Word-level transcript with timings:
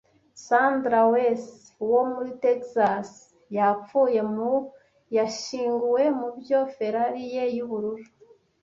Sandra 0.45 1.01
Wes 1.11 1.43
wo 1.89 2.01
muri 2.13 2.31
Texas 2.43 3.09
yapfuye 3.57 4.21
mu 4.33 4.51
yashyinguwe 5.17 6.03
mubyo 6.19 6.59
Ferrari 6.75 7.23
ye 7.35 7.45
y'ubururu 7.55 8.07